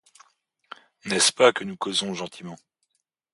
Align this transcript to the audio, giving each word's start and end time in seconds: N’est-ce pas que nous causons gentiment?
N’est-ce 1.05 1.31
pas 1.31 1.53
que 1.53 1.63
nous 1.63 1.77
causons 1.77 2.15
gentiment? 2.15 2.57